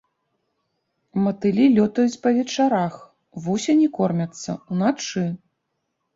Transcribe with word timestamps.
Матылі 1.25 1.65
лётаюць 1.75 2.21
па 2.23 2.29
вечарах, 2.39 2.97
вусені 3.45 3.87
кормяцца 4.01 4.59
ўначы. 4.71 5.25